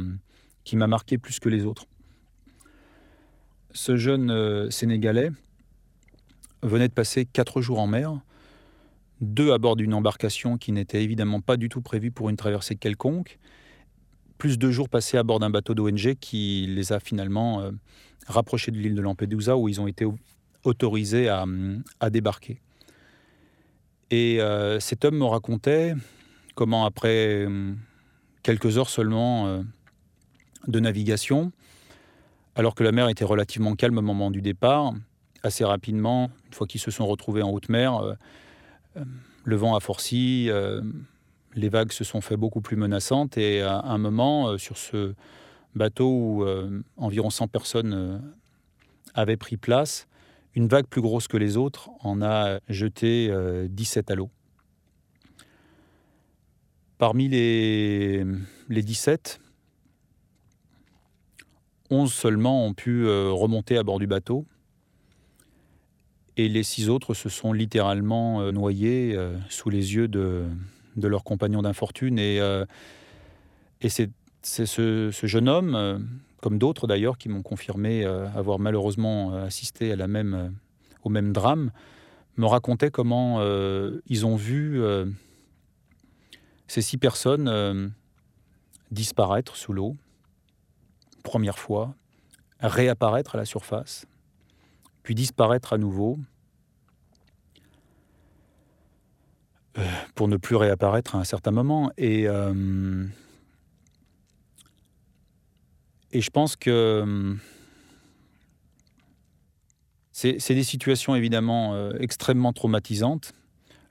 qui 0.63 0.75
m'a 0.75 0.88
marqué 0.88 1.18
plus 1.18 1.39
que 1.39 1.47
les 1.47 1.65
autres. 1.65 1.86
Ce 3.72 3.98
jeune 3.98 4.31
euh, 4.31 4.69
Sénégalais 4.72 5.31
venait 6.63 6.88
de 6.88 6.93
passer 6.93 7.25
quatre 7.25 7.62
jours 7.62 7.79
en 7.79 7.88
mer, 7.88 8.19
deux 9.22 9.53
à 9.53 9.58
bord 9.60 9.75
d'une 9.75 9.93
embarcation 9.93 10.58
qui 10.58 10.72
n'était 10.72 11.03
évidemment 11.03 11.39
pas 11.39 11.55
du 11.55 11.69
tout 11.69 11.81
prévue 11.81 12.10
pour 12.12 12.29
une 12.29 12.36
traversée 12.36 12.75
quelconque, 12.75 13.38
plus 14.38 14.58
deux 14.58 14.72
jours 14.72 14.89
passés 14.89 15.17
à 15.17 15.24
bord 15.24 15.39
d'un 15.39 15.51
bateau 15.51 15.75
d'ONG 15.75 16.15
qui 16.19 16.65
les 16.67 16.93
a 16.93 17.00
finalement 17.00 17.62
euh, 17.62 17.72
rapprochés 18.27 18.72
de 18.72 18.77
l'île 18.77 18.96
de 18.96 19.01
Lampedusa 19.01 19.55
où 19.55 19.69
ils 19.69 19.79
ont 19.79 19.88
été 19.88 20.05
autorisés 20.63 21.29
à, 21.29 21.46
à 22.00 22.10
débarquer. 22.10 22.60
Et 24.10 24.41
euh, 24.41 24.79
cet 24.79 25.05
homme 25.05 25.17
me 25.17 25.25
racontait 25.25 25.93
comment 26.55 26.86
après 26.86 27.48
quelques 28.45 28.77
heures 28.77 28.89
seulement 28.89 29.47
euh, 29.47 29.63
de 30.67 30.79
navigation, 30.79 31.51
alors 32.55 32.75
que 32.75 32.83
la 32.83 32.91
mer 32.91 33.09
était 33.09 33.25
relativement 33.25 33.73
calme 33.73 33.97
au 33.97 34.03
moment 34.03 34.29
du 34.29 34.43
départ. 34.43 34.93
Assez 35.41 35.65
rapidement, 35.65 36.29
une 36.45 36.53
fois 36.53 36.67
qu'ils 36.67 36.79
se 36.79 36.91
sont 36.91 37.07
retrouvés 37.07 37.41
en 37.41 37.49
haute 37.49 37.69
mer, 37.69 37.97
euh, 37.97 38.13
euh, 38.97 39.03
le 39.45 39.55
vent 39.55 39.75
a 39.75 39.79
forci, 39.79 40.49
les 41.55 41.69
vagues 41.69 41.91
se 41.91 42.03
sont 42.03 42.19
fait 42.19 42.35
beaucoup 42.35 42.61
plus 42.61 42.77
menaçantes 42.77 43.37
et 43.37 43.61
à 43.61 43.79
un 43.81 43.99
moment, 43.99 44.57
sur 44.57 44.75
ce 44.75 45.13
bateau 45.75 46.09
où 46.09 46.45
environ 46.97 47.29
100 47.29 47.47
personnes 47.47 48.23
avaient 49.13 49.37
pris 49.37 49.57
place, 49.57 50.07
une 50.55 50.67
vague 50.67 50.87
plus 50.87 51.01
grosse 51.01 51.27
que 51.27 51.37
les 51.37 51.57
autres 51.57 51.91
en 51.99 52.23
a 52.23 52.59
jeté 52.69 53.31
17 53.69 54.09
à 54.09 54.15
l'eau. 54.15 54.31
Parmi 56.97 57.27
les, 57.27 58.23
les 58.69 58.81
17, 58.81 59.41
11 61.89 62.11
seulement 62.11 62.65
ont 62.65 62.73
pu 62.73 63.05
euh, 63.05 63.31
remonter 63.31 63.77
à 63.77 63.83
bord 63.83 63.99
du 63.99 64.07
bateau. 64.07 64.45
Et 66.37 66.49
les 66.49 66.63
six 66.63 66.89
autres 66.89 67.13
se 67.13 67.29
sont 67.29 67.53
littéralement 67.53 68.41
euh, 68.41 68.51
noyés 68.51 69.13
euh, 69.15 69.37
sous 69.49 69.69
les 69.69 69.95
yeux 69.95 70.07
de, 70.07 70.45
leurs 71.01 71.23
compagnons 71.23 71.61
d'infortune. 71.61 72.17
Et, 72.17 72.37
et 73.81 73.89
c'est 73.89 74.09
ce, 74.41 75.11
jeune 75.23 75.49
homme, 75.49 76.07
comme 76.41 76.57
d'autres 76.57 76.87
d'ailleurs, 76.87 77.17
qui 77.17 77.27
m'ont 77.27 77.41
confirmé 77.41 78.05
avoir 78.05 78.59
malheureusement 78.59 79.33
assisté 79.33 79.91
à 79.91 79.97
la 79.97 80.07
au 81.03 81.09
même 81.09 81.33
drame, 81.33 81.71
me 82.37 82.45
racontait 82.45 82.91
comment 82.91 83.41
ils 84.07 84.25
ont 84.25 84.37
vu 84.37 84.81
ces 86.67 86.81
six 86.81 86.98
personnes 86.98 87.48
euh, 87.48 87.88
disparaître 88.91 89.55
sous 89.55 89.74
l'eau, 89.74 89.95
première 91.24 91.60
fois, 91.60 91.95
réapparaître 92.60 93.36
à 93.36 93.38
la 93.38 93.45
surface, 93.45 94.05
puis 95.03 95.15
disparaître 95.15 95.74
à 95.74 95.77
nouveau, 95.77 96.17
euh, 99.77 99.86
pour 100.15 100.29
ne 100.29 100.38
plus 100.38 100.55
réapparaître 100.55 101.15
à 101.15 101.19
un 101.19 101.25
certain 101.25 101.51
moment. 101.51 101.91
Et, 101.98 102.29
euh, 102.29 103.05
et 106.13 106.22
je 106.22 106.29
pense 106.29 106.55
que 106.55 107.03
euh, 107.05 107.36
c'est 110.13 110.53
des 110.53 110.63
situations 110.63 111.13
évidemment 111.13 111.91
extrêmement 112.00 112.53
traumatisantes. 112.53 113.34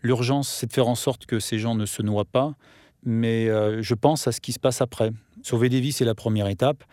L'urgence, 0.05 0.49
c'est 0.49 0.69
de 0.69 0.73
faire 0.73 0.87
en 0.87 0.95
sorte 0.95 1.27
que 1.27 1.41
ces 1.41 1.59
gens 1.59 1.75
ne 1.75 1.87
se 1.87 2.03
noient 2.03 2.25
pas, 2.25 2.55
mais 3.05 3.47
je 3.83 3.95
pense 3.95 4.29
à 4.29 4.33
ce 4.33 4.41
qui 4.41 4.53
se 4.53 4.61
passe 4.61 4.81
après. 4.81 5.11
Sauver 5.43 5.69
des 5.69 5.81
vies, 5.81 5.93
c'est 5.93 6.05
la 6.05 6.15
première 6.15 6.47
étape 6.47 6.85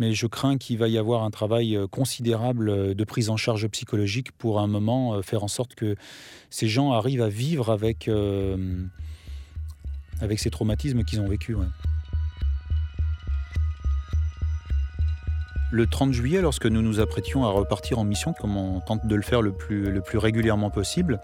mais 0.00 0.14
je 0.14 0.26
crains 0.26 0.56
qu'il 0.56 0.78
va 0.78 0.88
y 0.88 0.96
avoir 0.96 1.22
un 1.24 1.30
travail 1.30 1.76
euh, 1.76 1.86
considérable 1.86 2.70
euh, 2.70 2.94
de 2.94 3.04
prise 3.04 3.28
en 3.28 3.36
charge 3.36 3.68
psychologique 3.68 4.32
pour 4.32 4.58
un 4.58 4.66
moment 4.66 5.14
euh, 5.14 5.22
faire 5.22 5.44
en 5.44 5.48
sorte 5.48 5.74
que 5.74 5.94
ces 6.48 6.68
gens 6.68 6.92
arrivent 6.92 7.20
à 7.20 7.28
vivre 7.28 7.70
avec, 7.70 8.10
ces 10.38 10.50
traumatismes 10.50 11.04
qu'ils 11.04 11.20
ont 11.20 11.28
vécus. 11.28 11.56
Le 15.70 15.86
30 15.86 16.12
juillet, 16.12 16.40
lorsque 16.40 16.66
nous 16.66 16.82
nous 16.82 16.98
apprêtions 16.98 17.44
à 17.44 17.50
repartir 17.50 17.98
en 17.98 18.04
mission, 18.04 18.32
comme 18.32 18.56
on 18.56 18.80
tente 18.80 19.06
de 19.06 19.14
le 19.14 19.22
faire 19.22 19.42
le 19.42 19.52
plus 19.52 20.18
régulièrement 20.18 20.70
possible, 20.70 21.20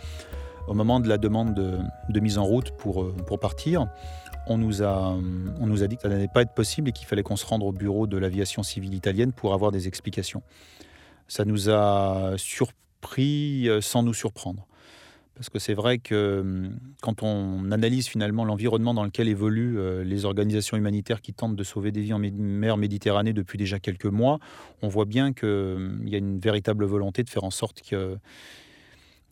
au 0.67 0.75
moment 0.75 1.01
de 1.01 1.09
la 1.09 1.19
demande 1.19 1.55
de, 1.55 2.21
mise 2.21 2.39
en 2.39 2.45
route 2.45 2.71
pour, 2.77 3.13
pour 3.15 3.39
partir, 3.39 3.87
on 4.47 4.59
nous 4.59 4.83
a, 4.83 5.17
on 5.61 5.67
nous 5.67 5.83
a 5.83 5.87
dit 5.87 5.97
que 5.97 6.03
ça 6.03 6.09
n'allait 6.09 6.29
pas 6.29 6.43
être 6.43 6.55
possible 6.55 6.89
et 6.89 6.93
qu'il 6.93 7.07
fallait 7.07 7.23
qu'on 7.23 7.37
se 7.37 7.47
rende 7.47 7.63
au 7.63 7.73
bureau 7.73 8.07
de 8.07 8.17
l'aviation 8.17 8.63
civile 8.63 8.95
italienne 8.95 9.33
pour 9.33 9.55
avoir 9.55 9.73
des 9.73 9.89
explications. 9.89 10.43
Ça 11.29 11.45
nous 11.45 11.69
a 11.69 12.35
surpris 12.37 13.69
euh, 13.69 13.81
sans 13.81 14.03
nous 14.03 14.15
surprendre. 14.15 14.67
Parce 15.35 15.51
que 15.51 15.59
c'est 15.59 15.75
vrai 15.75 15.99
que 15.99 16.41
hum, 16.41 16.79
quand 17.03 17.23
on 17.23 17.71
analyse 17.71 18.07
finalement 18.07 18.45
l'environnement 18.45 18.95
dans 18.95 19.05
lequel 19.05 19.29
évoluent 19.29 19.79
euh, 19.79 20.03
les 20.03 20.25
organisations 20.25 20.77
humanitaires 20.77 21.21
qui 21.21 21.35
tentent 21.35 21.57
de 21.57 21.65
sauver 21.65 21.93
des 21.93 22.01
vies 22.01 22.15
en 22.15 22.19
mer 22.19 22.77
Méditerranée 22.77 23.33
depuis 23.33 23.59
déjà 23.59 23.79
quelques 23.79 24.07
mois, 24.07 24.39
on 24.83 24.89
voit 24.89 25.05
bien 25.05 25.33
qu'il 25.33 25.49
hum, 25.49 26.03
y 26.07 26.15
a 26.15 26.19
une 26.19 26.39
véritable 26.39 26.85
volonté 26.85 27.23
de 27.23 27.29
faire 27.29 27.45
en 27.45 27.51
sorte 27.51 27.83
que 27.83 28.17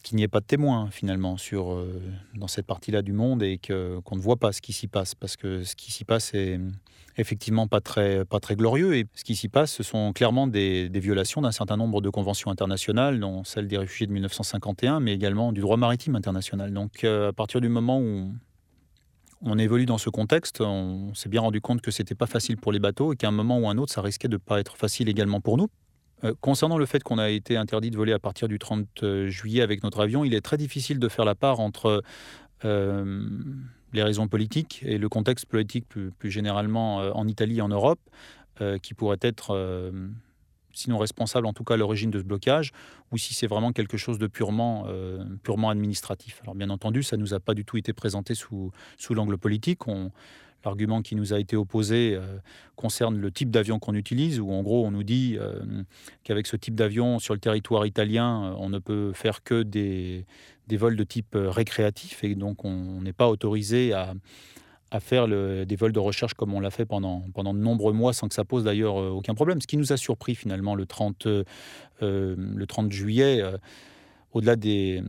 qu'il 0.05 0.17
n'y 0.17 0.23
ait 0.23 0.29
pas 0.29 0.39
de 0.39 0.45
témoins 0.45 0.89
finalement 0.93 1.37
sur, 1.37 1.73
euh, 1.73 2.01
dans 2.37 2.47
cette 2.47 2.67
partie-là 2.67 3.03
du 3.03 3.13
monde 3.13 3.43
et 3.43 3.59
qu'on 3.59 4.17
ne 4.17 4.21
voit 4.21 4.37
pas 4.37 4.53
ce 4.53 4.61
qui 4.61 4.73
s'y 4.73 4.87
passe 4.87 5.17
parce 5.17 5.37
que 5.37 5.65
ce 5.65 5.75
qui 5.75 5.91
s'y 5.91 6.05
passe 6.05 6.33
est 6.35 6.61
effectivement 7.17 7.67
pas 7.67 7.81
très, 7.81 8.25
pas 8.25 8.39
très 8.39 8.55
glorieux 8.55 8.95
et 8.95 9.07
ce 9.15 9.25
qui 9.25 9.35
s'y 9.35 9.49
passe 9.49 9.73
ce 9.73 9.83
sont 9.83 10.13
clairement 10.13 10.47
des, 10.47 10.89
violations 10.95 11.41
d'un 11.41 11.53
certain 11.53 11.77
nombre 11.77 12.01
de 12.01 12.11
conventions 12.11 12.51
internationales 12.51 13.19
dont 13.19 13.43
celle 13.43 13.67
des 13.67 13.79
réfugiés 13.79 14.07
de 14.07 14.13
1951 14.13 15.01
mais 15.01 15.15
également 15.15 15.53
du 15.53 15.63
droit 15.63 15.77
maritime 15.77 16.15
international. 16.15 16.73
Donc 16.73 17.03
euh, 17.03 17.31
à 17.31 17.33
partir 17.33 17.61
du 17.61 17.69
moment 17.69 17.99
où 17.99 18.33
on 19.41 19.59
évolue 19.59 19.87
dans 19.87 19.99
ce 19.99 20.11
contexte, 20.11 20.61
on 20.61 21.13
s'est 21.15 21.29
bien 21.29 21.41
rendu 21.41 21.61
compte 21.61 21.81
que 21.81 21.91
c'était 21.91 22.15
pas 22.15 22.27
facile 22.27 22.57
pour 22.57 22.73
les 22.73 22.79
bateaux 22.79 23.13
et 23.13 23.17
qu'à 23.17 23.29
un 23.29 23.33
moment 23.33 23.59
ou 23.59 23.69
un 23.69 23.79
autre 23.79 23.93
ça 23.93 24.03
risquait 24.03 24.29
de 24.29 24.37
pas 24.37 24.61
être 24.61 24.77
facile 24.77 25.09
également 25.09 25.41
pour 25.41 25.57
nous 25.57 25.69
euh, 26.25 26.35
concernant 26.41 26.79
le 26.79 26.87
fait 26.87 27.03
qu'on 27.03 27.19
a 27.19 27.31
été 27.31 27.57
interdit 27.57 27.91
de 27.91 27.97
voler 27.97 28.13
à 28.13 28.19
partir 28.19 28.49
du 28.49 28.59
30 28.59 28.87
euh, 29.03 29.29
juillet 29.29 29.63
avec 29.63 29.83
notre 29.83 30.01
avion, 30.01 30.25
il 30.25 30.35
est 30.35 30.41
très 30.41 30.57
difficile 30.57 30.99
de 30.99 31.09
faire 31.09 31.25
la 31.25 31.35
part 31.35 31.61
entre 31.61 32.03
euh, 32.65 33.29
les 33.93 34.03
raisons 34.03 34.29
politiques 34.29 34.83
et 34.85 34.99
le 34.99 35.09
contexte 35.09 35.47
politique 35.47 35.87
plus, 35.89 36.31
généralement 36.31 36.97
en 36.97 37.29
Italie 37.29 37.59
et 37.59 37.63
en 37.63 37.69
Europe, 37.69 38.01
qui 38.83 38.93
pourrait 38.95 39.19
être, 39.21 39.93
sinon 40.73 40.99
responsable, 40.99 41.47
en 41.47 41.53
tout 41.53 41.63
cas 41.63 41.77
l'origine 41.77 42.11
de 42.11 42.19
ce 42.19 42.25
blocage, 42.25 42.73
ou 43.13 43.19
si 43.19 43.35
c'est 43.35 43.47
vraiment 43.47 43.71
quelque 43.71 43.97
chose 43.97 44.19
de 44.19 44.27
purement, 44.27 44.85
administratif. 45.69 46.41
Alors 46.43 46.57
bien 46.57 46.71
entendu, 46.71 47.05
ça 47.05 47.17
ne 47.17 47.23
nous 47.23 47.35
a 47.35 47.41
pas 47.41 47.55
du 47.55 47.65
tout 47.65 47.77
été 47.77 47.93
présenté 47.93 48.35
sous, 48.35 48.73
l'angle 49.11 49.39
politique. 49.39 49.87
L'argument 50.65 51.03
qui 51.03 51.15
nous 51.15 51.33
a 51.33 51.39
été 51.39 51.57
opposé 51.57 52.15
euh, 52.15 52.39
concerne 52.77 53.19
le 53.19 53.31
type 53.31 53.51
d'avion 53.51 53.79
qu'on 53.79 53.95
utilise, 53.95 54.41
où 54.41 54.51
en 54.51 54.63
gros 54.63 54.87
on 54.87 54.91
nous 54.91 55.03
dit 55.03 55.37
euh, 55.39 55.61
qu'avec 56.23 56.47
ce 56.47 56.57
type 56.57 56.75
d'avion 56.75 57.19
sur 57.19 57.35
le 57.35 57.41
territoire 57.41 57.85
italien, 57.87 58.45
euh, 58.45 58.57
on 58.59 58.71
ne 58.71 58.79
peut 58.79 59.13
faire 59.13 59.43
que 59.43 59.63
des, 59.63 60.25
vols 60.71 60.97
de 60.97 61.05
type 61.05 61.37
récréatif 61.37 62.25
et 62.25 62.35
donc 62.35 62.65
on 62.65 63.01
n'est 63.03 63.13
pas 63.13 63.29
autorisé 63.29 63.93
à, 63.93 64.15
faire 65.01 65.27
des 65.27 65.77
vols 65.77 65.91
de 65.91 65.99
recherche 65.99 66.35
comme 66.35 66.55
on 66.55 66.61
l'a 66.61 66.71
fait 66.71 66.85
pendant, 66.87 67.25
pendant 67.35 67.53
de 67.53 67.59
nombreux 67.59 67.93
mois 67.93 68.13
sans 68.13 68.29
que 68.29 68.35
ça 68.35 68.45
pose 68.45 68.63
d'ailleurs 68.63 68.95
aucun 68.95 69.35
problème. 69.35 69.61
Ce 69.61 69.67
qui 69.67 69.77
nous 69.77 69.93
a 69.93 69.97
surpris 69.97 70.37
finalement 70.37 70.77
le 70.77 70.87
30, 70.87 71.27
le 72.01 72.65
30 72.65 72.93
juillet, 72.93 73.43
au-delà 74.33 74.55
des 74.55 75.03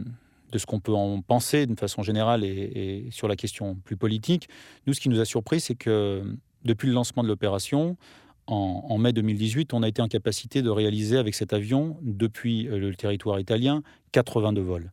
de 0.51 0.57
ce 0.57 0.65
qu'on 0.65 0.79
peut 0.79 0.93
en 0.93 1.21
penser 1.21 1.65
d'une 1.65 1.77
façon 1.77 2.03
générale 2.03 2.43
et, 2.43 3.07
sur 3.11 3.27
la 3.27 3.35
question 3.35 3.75
plus 3.75 3.97
politique. 3.97 4.47
Nous, 4.87 4.93
ce 4.93 5.01
qui 5.01 5.09
nous 5.09 5.19
a 5.19 5.25
surpris, 5.25 5.59
c'est 5.59 5.75
que 5.75 6.23
depuis 6.63 6.87
le 6.87 6.93
lancement 6.93 7.23
de 7.23 7.27
l'opération, 7.27 7.97
en, 8.47 8.97
mai 8.99 9.11
2018, 9.11 9.73
on 9.73 9.81
a 9.81 9.87
été 9.87 10.01
en 10.01 10.07
capacité 10.07 10.61
de 10.61 10.69
réaliser 10.69 11.17
avec 11.17 11.33
cet 11.33 11.53
avion, 11.53 11.97
depuis 12.01 12.67
euh, 12.67 12.77
le 12.77 12.95
territoire 12.95 13.39
italien, 13.39 13.81
82 14.11 14.61
vols. 14.61 14.91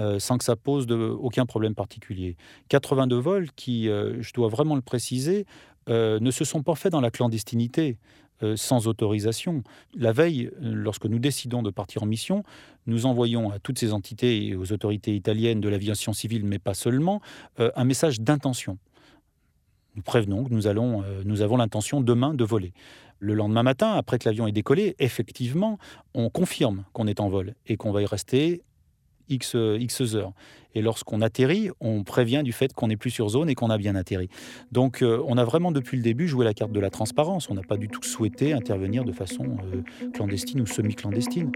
Euh, 0.00 0.18
sans 0.18 0.38
que 0.38 0.44
ça 0.44 0.56
pose 0.56 0.90
aucun 0.90 1.44
problème 1.44 1.74
particulier. 1.74 2.36
82 2.70 3.16
vols 3.16 3.52
qui, 3.52 3.90
euh, 3.90 4.22
je 4.22 4.32
dois 4.32 4.48
vraiment 4.48 4.74
le 4.74 4.80
préciser, 4.80 5.46
ne 5.88 6.30
se 6.30 6.44
sont 6.44 6.62
pas 6.62 6.76
faits 6.76 6.92
dans 6.92 7.00
la 7.00 7.10
clandestinité. 7.10 7.98
Euh, 8.42 8.56
sans 8.56 8.88
autorisation. 8.88 9.62
La 9.94 10.12
veille, 10.12 10.50
lorsque 10.60 11.06
nous 11.06 11.18
décidons 11.18 11.62
de 11.62 11.70
partir 11.70 12.02
en 12.02 12.06
mission, 12.06 12.42
nous 12.86 13.06
envoyons 13.06 13.50
à 13.50 13.58
toutes 13.58 13.78
ces 13.78 13.92
entités 13.92 14.46
et 14.46 14.56
aux 14.56 14.72
autorités 14.72 15.14
italiennes 15.14 15.60
de 15.60 15.68
l'aviation 15.68 16.12
civile, 16.12 16.44
mais 16.44 16.58
pas 16.58 16.74
seulement, 16.74 17.20
euh, 17.60 17.70
un 17.76 17.84
message 17.84 18.20
d'intention. 18.20 18.78
Nous 19.94 20.02
prévenons 20.02 20.44
que 20.44 20.52
nous, 20.52 20.66
allons, 20.66 21.02
euh, 21.02 21.22
nous 21.24 21.42
avons 21.42 21.56
l'intention 21.56 22.00
demain 22.00 22.34
de 22.34 22.44
voler. 22.44 22.72
Le 23.18 23.34
lendemain 23.34 23.62
matin, 23.62 23.92
après 23.92 24.18
que 24.18 24.28
l'avion 24.28 24.46
est 24.46 24.52
décollé, 24.52 24.96
effectivement, 24.98 25.78
on 26.14 26.28
confirme 26.28 26.84
qu'on 26.92 27.06
est 27.06 27.20
en 27.20 27.28
vol 27.28 27.54
et 27.66 27.76
qu'on 27.76 27.92
va 27.92 28.02
y 28.02 28.06
rester 28.06 28.62
X, 29.32 29.56
X 29.78 30.14
heures. 30.14 30.32
Et 30.74 30.82
lorsqu'on 30.82 31.20
atterrit, 31.20 31.70
on 31.80 32.02
prévient 32.02 32.42
du 32.44 32.52
fait 32.52 32.72
qu'on 32.72 32.88
n'est 32.88 32.96
plus 32.96 33.10
sur 33.10 33.28
zone 33.28 33.50
et 33.50 33.54
qu'on 33.54 33.70
a 33.70 33.78
bien 33.78 33.94
atterri. 33.94 34.28
Donc 34.70 35.02
euh, 35.02 35.22
on 35.26 35.36
a 35.36 35.44
vraiment 35.44 35.72
depuis 35.72 35.96
le 35.96 36.02
début 36.02 36.28
joué 36.28 36.44
la 36.44 36.54
carte 36.54 36.72
de 36.72 36.80
la 36.80 36.90
transparence. 36.90 37.50
On 37.50 37.54
n'a 37.54 37.62
pas 37.62 37.76
du 37.76 37.88
tout 37.88 38.02
souhaité 38.02 38.52
intervenir 38.52 39.04
de 39.04 39.12
façon 39.12 39.44
euh, 39.44 40.10
clandestine 40.12 40.60
ou 40.60 40.66
semi-clandestine. 40.66 41.52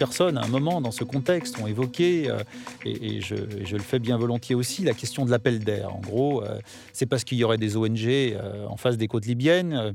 Personnes, 0.00 0.38
à 0.38 0.42
un 0.42 0.48
moment, 0.48 0.80
dans 0.80 0.92
ce 0.92 1.04
contexte, 1.04 1.60
ont 1.60 1.66
évoqué, 1.66 2.30
euh, 2.30 2.42
et, 2.86 3.20
je, 3.20 3.34
le 3.34 3.82
fais 3.82 3.98
bien 3.98 4.16
volontiers 4.16 4.54
aussi, 4.54 4.82
la 4.82 4.94
question 4.94 5.26
de 5.26 5.30
l'appel 5.30 5.58
d'air. 5.62 5.94
En 5.94 6.00
gros, 6.00 6.42
euh, 6.42 6.58
c'est 6.94 7.04
parce 7.04 7.22
qu'il 7.22 7.36
y 7.36 7.44
aurait 7.44 7.58
des 7.58 7.76
ONG 7.76 8.06
euh, 8.06 8.66
en 8.66 8.78
face 8.78 8.96
des 8.96 9.08
côtes 9.08 9.26
libyennes 9.26 9.94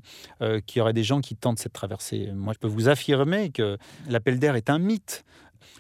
qu'il 0.68 0.78
y 0.78 0.82
aurait 0.82 0.94
des 0.94 1.04
gens 1.04 1.22
qui 1.22 1.36
tentent 1.36 1.58
cette 1.58 1.74
traversée. 1.74 2.30
Moi, 2.36 2.54
je 2.54 2.60
peux 2.60 2.68
vous 2.68 2.88
affirmer 2.88 3.50
que 3.50 3.78
l'appel 4.08 4.38
d'air 4.38 4.56
est 4.56 4.70
un 4.70 4.78
mythe. 4.78 5.26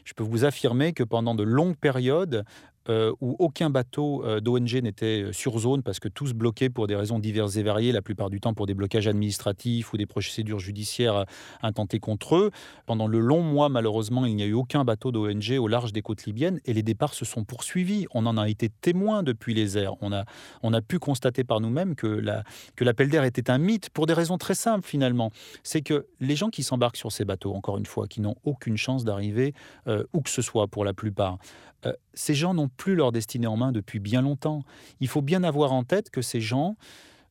Je 0.05 0.13
peux 0.13 0.23
vous 0.23 0.43
affirmer 0.43 0.93
que 0.93 1.03
pendant 1.03 1.35
de 1.35 1.43
longues 1.43 1.77
périodes, 1.77 2.45
euh, 2.87 3.11
où 3.19 3.35
aucun 3.39 3.71
bateau 3.71 4.23
euh, 4.23 4.39
d'ONG 4.39 4.75
n'était 4.75 5.23
euh, 5.23 5.33
sur 5.33 5.57
zone 5.57 5.81
parce 5.81 5.99
que 5.99 6.07
tous 6.07 6.33
bloqués 6.33 6.69
pour 6.69 6.85
des 6.85 6.95
raisons 6.95 7.17
diverses 7.17 7.55
et 7.55 7.63
variées, 7.63 7.91
la 7.91 8.03
plupart 8.03 8.29
du 8.29 8.39
temps 8.39 8.53
pour 8.53 8.67
des 8.67 8.75
blocages 8.75 9.07
administratifs 9.07 9.91
ou 9.91 9.97
des 9.97 10.05
procédures 10.05 10.59
judiciaires 10.59 11.25
intentées 11.63 11.99
contre 11.99 12.35
eux. 12.35 12.51
Pendant 12.85 13.07
le 13.07 13.19
long 13.19 13.41
mois, 13.41 13.69
malheureusement, 13.69 14.27
il 14.27 14.35
n'y 14.35 14.43
a 14.43 14.45
eu 14.45 14.53
aucun 14.53 14.85
bateau 14.85 15.11
d'ONG 15.11 15.57
au 15.59 15.67
large 15.67 15.93
des 15.93 16.03
côtes 16.03 16.25
libyennes 16.25 16.59
et 16.65 16.73
les 16.73 16.83
départs 16.83 17.15
se 17.15 17.25
sont 17.25 17.43
poursuivis. 17.43 18.05
On 18.13 18.27
en 18.27 18.37
a 18.37 18.47
été 18.49 18.69
témoin 18.69 19.23
depuis 19.23 19.55
les 19.55 19.79
airs. 19.79 19.95
On 20.01 20.13
a, 20.13 20.25
on 20.61 20.71
a 20.71 20.81
pu 20.81 20.99
constater 20.99 21.43
par 21.43 21.61
nous-mêmes 21.61 21.95
que, 21.95 22.05
la, 22.05 22.43
que 22.75 22.83
l'appel 22.83 23.09
d'air 23.09 23.23
était 23.23 23.49
un 23.49 23.57
mythe 23.57 23.89
pour 23.89 24.05
des 24.05 24.13
raisons 24.13 24.37
très 24.37 24.55
simples 24.55 24.87
finalement. 24.87 25.31
C'est 25.63 25.81
que 25.81 26.05
les 26.19 26.35
gens 26.35 26.49
qui 26.49 26.61
s'embarquent 26.61 26.97
sur 26.97 27.11
ces 27.11 27.25
bateaux, 27.25 27.55
encore 27.55 27.79
une 27.79 27.87
fois, 27.87 28.07
qui 28.07 28.21
n'ont 28.21 28.35
aucune 28.43 28.77
chance 28.77 29.05
d'arriver 29.05 29.55
où 30.13 30.21
que 30.21 30.29
ce 30.29 30.41
soit 30.41 30.67
pour 30.67 30.85
la 30.85 30.93
plupart, 30.93 31.39
ces 32.13 32.33
gens 32.33 32.53
n'ont 32.53 32.69
plus 32.75 32.95
leur 32.95 33.11
destinée 33.11 33.47
en 33.47 33.57
main 33.57 33.71
depuis 33.71 33.99
bien 33.99 34.21
longtemps. 34.21 34.63
Il 34.99 35.07
faut 35.07 35.21
bien 35.21 35.43
avoir 35.43 35.73
en 35.73 35.83
tête 35.83 36.09
que 36.09 36.21
ces 36.21 36.41
gens 36.41 36.75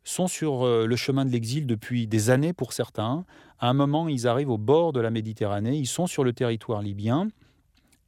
sont 0.05 0.27
sur 0.27 0.65
euh, 0.65 0.87
le 0.87 0.97
chemin 0.97 1.25
de 1.25 1.31
l'exil 1.31 1.67
depuis 1.67 2.07
des 2.07 2.31
années 2.31 2.53
pour 2.53 2.73
certains. 2.73 3.25
À 3.59 3.69
un 3.69 3.73
moment, 3.73 4.09
ils 4.09 4.27
arrivent 4.27 4.51
au 4.51 4.59
bord 4.59 4.93
de 4.93 5.01
la 5.01 5.11
Méditerranée, 5.11 5.77
ils 5.77 5.87
sont 5.87 6.07
sur 6.07 6.25
le 6.25 6.33
territoire 6.33 6.83
libyen 6.83 7.29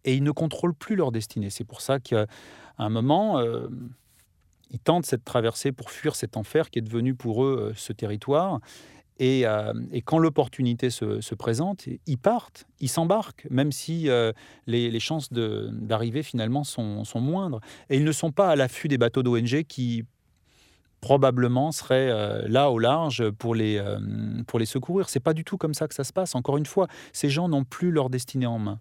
et 0.05 0.15
ils 0.15 0.23
ne 0.23 0.31
contrôlent 0.31 0.75
plus 0.75 0.97
leur 0.97 1.11
destinée. 1.11 1.51
C'est 1.51 1.65
pour 1.65 1.81
ça 1.81 1.99
qu'à 1.99 2.27
un 2.79 2.89
moment, 2.91 3.39
euh, 3.39 3.69
ils 4.71 4.79
tentent 4.79 5.07
cette 5.07 5.25
traversée 5.25 5.73
pour 5.73 5.91
fuir 5.91 6.15
cet 6.15 6.37
enfer 6.37 6.71
qui 6.71 6.81
est 6.81 6.83
devenu 6.83 7.15
pour 7.15 7.45
eux 7.45 7.73
ce 7.77 7.93
territoire. 7.93 8.61
Euh, 9.21 9.73
et, 9.93 10.03
quand 10.03 10.19
l'opportunité 10.19 10.91
se, 10.91 11.35
présente, 11.35 11.87
ils 12.07 12.19
partent, 12.19 12.67
ils 12.81 12.89
s'embarquent, 12.89 13.47
même 13.51 13.73
si 13.73 14.09
euh, 14.09 14.33
les, 14.67 15.01
chances 15.01 15.33
d'arriver 15.33 16.23
finalement 16.23 16.65
sont, 16.65 17.05
moindres. 17.17 17.61
Et 17.89 17.97
ils 17.97 18.05
ne 18.05 18.13
sont 18.13 18.33
pas 18.33 18.51
à 18.51 18.57
l'affût 18.57 18.89
des 18.89 18.99
bateaux 18.99 19.23
d'ONG 19.23 19.65
qui 19.65 20.05
probablement 21.01 21.73
seraient 21.73 22.11
euh, 22.11 22.49
là 22.49 22.71
au 22.71 22.79
large 22.79 23.31
pour 23.31 23.55
les, 23.55 23.83
pour 24.47 24.59
les 24.59 24.67
secourir. 24.67 25.09
C'est 25.09 25.21
pas 25.21 25.35
du 25.35 25.45
tout 25.45 25.57
comme 25.57 25.75
ça 25.75 25.89
que 25.89 25.95
ça 25.95 26.05
se 26.05 26.13
passe. 26.13 26.35
Encore 26.35 26.59
une 26.59 26.67
fois, 26.67 26.89
ces 27.13 27.31
gens 27.31 27.49
n'ont 27.49 27.65
plus 27.65 27.91
leur 27.91 28.11
destinée 28.11 28.47
en 28.47 28.59
main. 28.59 28.81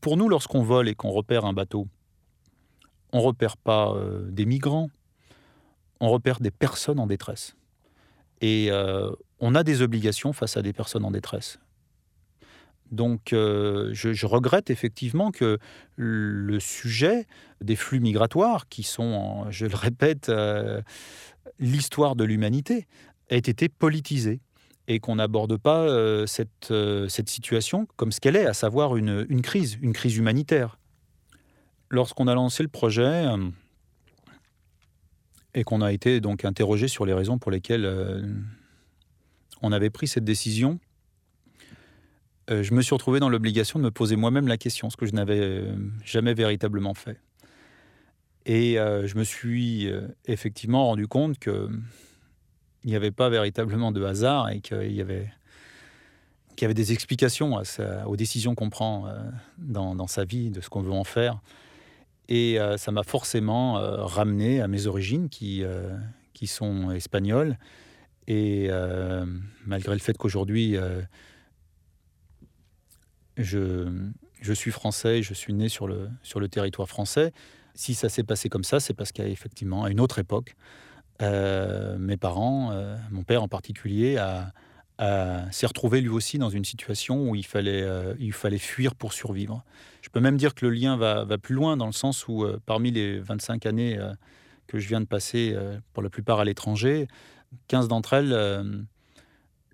Pour 0.00 0.16
nous, 0.16 0.28
lorsqu'on 0.28 0.62
vole 0.62 0.88
et 0.88 0.94
qu'on 0.94 1.10
repère 1.10 1.44
un 1.44 1.52
bateau, 1.52 1.88
on 3.12 3.20
repère 3.20 3.56
pas 3.56 3.94
des 4.28 4.44
migrants, 4.44 4.90
on 6.00 6.10
repère 6.10 6.40
des 6.40 6.50
personnes 6.50 7.00
en 7.00 7.06
détresse. 7.06 7.57
Et 8.40 8.68
euh, 8.70 9.10
on 9.40 9.54
a 9.54 9.62
des 9.62 9.82
obligations 9.82 10.32
face 10.32 10.56
à 10.56 10.62
des 10.62 10.72
personnes 10.72 11.04
en 11.04 11.10
détresse. 11.10 11.58
Donc 12.90 13.32
euh, 13.32 13.90
je, 13.92 14.26
regrette 14.26 14.70
effectivement 14.70 15.30
que 15.30 15.58
le 15.96 16.58
sujet 16.58 17.26
des 17.60 17.76
flux 17.76 18.00
migratoires, 18.00 18.66
qui 18.68 18.82
sont, 18.82 19.50
je 19.50 19.66
le 19.66 19.76
répète, 19.76 20.30
euh, 20.30 20.80
l'histoire 21.58 22.16
de 22.16 22.24
l'humanité, 22.24 22.86
ait 23.28 23.36
été 23.36 23.68
politisé 23.68 24.40
et 24.86 25.00
qu'on 25.00 25.16
n'aborde 25.16 25.58
pas 25.58 25.86
cette, 26.26 26.72
situation 27.28 27.86
comme 27.96 28.10
ce 28.10 28.20
qu'elle 28.20 28.36
est, 28.36 28.46
à 28.46 28.54
savoir 28.54 28.96
une, 28.96 29.42
crise, 29.42 29.76
une 29.82 29.92
crise 29.92 30.16
humanitaire. 30.16 30.78
Lorsqu'on 31.90 32.26
a 32.26 32.34
lancé 32.34 32.62
le 32.62 32.70
projet, 32.70 33.26
et 35.58 35.64
qu'on 35.64 35.82
a 35.82 35.92
été 35.92 36.20
donc 36.20 36.44
interrogé 36.44 36.86
sur 36.86 37.04
les 37.04 37.12
raisons 37.12 37.36
pour 37.36 37.50
lesquelles 37.50 37.84
euh, 37.84 38.22
on 39.60 39.72
avait 39.72 39.90
pris 39.90 40.06
cette 40.06 40.22
décision. 40.24 40.78
Euh, 42.48 42.62
je 42.62 42.72
me 42.74 42.80
suis 42.80 42.94
retrouvé 42.94 43.18
dans 43.18 43.28
l'obligation 43.28 43.80
de 43.80 43.84
me 43.84 43.90
poser 43.90 44.14
moi-même 44.14 44.46
la 44.46 44.56
question, 44.56 44.88
ce 44.88 44.96
que 44.96 45.04
je 45.04 45.14
n'avais 45.14 45.40
euh, 45.40 45.74
jamais 46.04 46.32
véritablement 46.32 46.94
fait. 46.94 47.20
Et 48.46 48.76
je 48.76 49.18
me 49.18 49.24
suis 49.24 49.90
effectivement 50.24 50.86
rendu 50.86 51.06
compte 51.06 51.38
que 51.38 51.68
il 52.82 52.88
n'y 52.88 52.96
avait 52.96 53.10
pas 53.10 53.28
véritablement 53.28 53.92
de 53.92 54.02
hasard 54.02 54.48
et 54.48 54.60
qu'il 54.60 54.92
y 54.92 55.02
avait 55.02 55.30
qu'il 56.56 56.72
des 56.72 56.92
explications 56.92 57.60
aux 58.06 58.16
décisions 58.16 58.54
qu'on 58.54 58.70
prend 58.70 59.04
dans, 59.58 60.06
sa 60.06 60.24
vie, 60.24 60.48
de 60.48 60.62
ce 60.62 60.70
qu'on 60.70 60.80
veut 60.80 60.92
en 60.92 61.04
faire. 61.04 61.40
Et 62.28 62.60
euh, 62.60 62.76
ça 62.76 62.92
m'a 62.92 63.02
forcément 63.02 63.78
euh, 63.78 64.04
ramené 64.04 64.60
à 64.60 64.68
mes 64.68 64.86
origines 64.86 65.28
qui, 65.28 65.64
euh, 65.64 65.96
qui 66.34 66.46
sont 66.46 66.90
espagnoles. 66.90 67.56
Et 68.26 68.68
malgré 69.64 69.94
le 69.94 70.00
fait 70.00 70.18
qu'aujourd'hui, 70.18 70.76
je, 73.38 74.10
je, 74.42 74.52
suis 74.52 74.70
français, 74.70 75.22
je 75.22 75.32
suis 75.32 75.54
né 75.54 75.70
sur 75.70 75.88
le, 75.88 76.10
sur 76.22 76.38
le 76.38 76.46
territoire 76.48 76.90
français, 76.90 77.32
si 77.74 77.94
ça 77.94 78.10
s'est 78.10 78.24
passé 78.24 78.50
comme 78.50 78.64
ça, 78.64 78.80
c'est 78.80 78.92
parce 78.92 79.12
qu'à 79.12 79.26
effectivement, 79.26 79.84
à 79.84 79.90
une 79.90 79.98
autre 79.98 80.18
époque, 80.18 80.56
mes 81.22 82.18
parents, 82.18 82.78
mon 83.10 83.22
père 83.22 83.42
en 83.42 83.48
particulier, 83.48 84.18
a, 84.18 84.52
s'est 84.98 85.66
retrouvé 85.66 86.00
lui 86.00 86.08
aussi 86.08 86.38
dans 86.38 86.50
une 86.50 86.64
situation 86.64 87.30
où 87.30 87.34
il 87.34 87.46
fallait, 87.46 87.82
euh, 87.82 88.14
il 88.18 88.32
fallait 88.32 88.58
fuir 88.58 88.94
pour 88.94 89.12
survivre. 89.12 89.64
Je 90.02 90.08
peux 90.08 90.20
même 90.20 90.36
dire 90.36 90.54
que 90.54 90.66
le 90.66 90.72
lien 90.72 90.96
va, 90.96 91.24
va 91.24 91.38
plus 91.38 91.54
loin 91.54 91.76
dans 91.76 91.86
le 91.86 91.92
sens 91.92 92.26
où, 92.26 92.44
euh, 92.44 92.58
parmi 92.66 92.90
les 92.90 93.20
25 93.20 93.66
années 93.66 93.98
euh, 93.98 94.12
que 94.66 94.78
je 94.78 94.88
viens 94.88 95.00
de 95.00 95.06
passer, 95.06 95.56
pour 95.94 96.02
la 96.02 96.10
plupart 96.10 96.40
à 96.40 96.44
l'étranger, 96.44 97.08
15 97.68 97.88
d'entre 97.88 98.12
elles, 98.12 98.86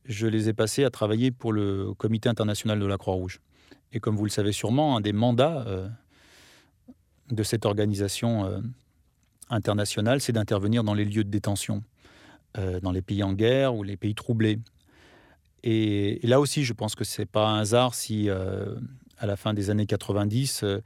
je 0.05 0.29
les 0.29 0.49
ai 0.49 0.53
passées 0.53 0.85
à 0.85 0.91
travailler 0.91 1.33
pour 1.33 1.53
le 1.53 1.95
Comité 1.95 2.29
international 2.29 2.79
de 2.79 2.87
la 2.87 2.97
Croix-Rouge. 2.97 3.41
Et 3.93 3.99
comme 3.99 4.15
vous 4.15 4.23
le 4.23 4.31
savez 4.31 4.53
sûrement, 4.53 4.97
un 4.97 5.01
des 5.01 5.13
mandats 5.13 5.67
de 7.29 7.43
cette 7.43 7.67
organisation 7.67 8.63
internationale, 9.51 10.21
c'est 10.21 10.31
d'intervenir 10.31 10.85
dans 10.85 10.95
les 10.95 11.05
lieux 11.05 11.25
de 11.25 11.31
détention, 11.31 11.83
dans 12.55 12.93
les 12.93 13.03
pays 13.03 13.25
en 13.25 13.33
guerre 13.33 13.75
ou 13.75 13.83
les 13.83 13.97
pays 13.97 14.15
troublés. 14.15 14.61
Et, 15.67 16.21
là 16.23 16.41
aussi, 16.41 16.63
je 16.63 16.75
pense 16.75 16.95
que 16.95 17.05
c'est 17.05 17.27
pas 17.27 17.49
un 17.49 17.61
hasard 17.61 17.95
si, 17.95 18.29
euh, 18.29 18.77
à 19.19 19.27
la 19.27 19.37
fin 19.37 19.55
des 19.55 19.71
années 19.71 19.87
90, 19.87 20.63
euh, 20.63 20.81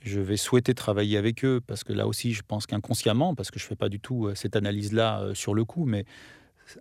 je 0.00 0.18
vais 0.18 0.38
souhaiter 0.38 0.74
travailler 0.74 1.18
avec 1.18 1.44
eux, 1.44 1.60
parce 1.64 1.84
que 1.84 1.92
là 1.92 2.06
aussi, 2.06 2.32
je 2.32 2.42
pense 2.42 2.66
qu'inconsciemment, 2.66 3.34
parce 3.34 3.50
que 3.50 3.58
je 3.58 3.66
fais 3.66 3.76
pas 3.76 3.90
du 3.90 4.00
tout 4.00 4.26
euh, 4.26 4.34
cette 4.34 4.56
analyse-là 4.56 5.34
sur 5.34 5.54
le 5.54 5.66
coup, 5.66 5.84
mais 5.84 6.06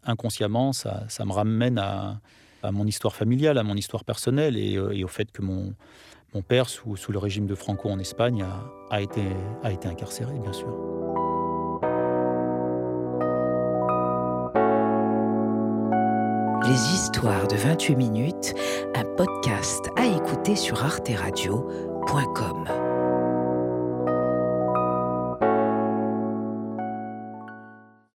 inconsciemment, 0.06 0.71
ça, 0.71 1.03
ça 1.10 1.25
me 1.25 1.34
ramène 1.34 1.77
à, 1.77 2.21
mon 2.71 2.88
histoire 2.88 3.13
familiale, 3.13 3.58
à 3.58 3.63
mon 3.63 3.75
histoire 3.75 4.06
personnelle, 4.06 4.56
et, 4.56 4.77
au 5.03 5.08
fait 5.10 5.29
que 5.29 5.41
mon, 5.41 5.75
mon 6.34 6.41
père, 6.41 6.69
sous, 6.69 6.95
sous, 6.95 7.12
le 7.12 7.19
régime 7.19 7.45
de 7.45 7.56
Franco 7.56 7.89
en 7.89 7.99
Espagne, 7.99 8.45
a, 8.89 9.01
été, 9.01 9.23
a 9.63 9.71
été 9.73 9.89
incarcéré, 9.89 10.39
bien 10.39 10.53
sûr. 10.53 11.42
Les 16.65 16.93
histoires 16.93 17.47
de 17.47 17.58
28 17.58 17.95
minutes, 17.95 18.56
un 18.95 19.04
podcast 19.04 19.89
à 19.97 20.06
écouter 20.06 20.56
sur 20.56 20.84
arteradio.com. 20.84 22.83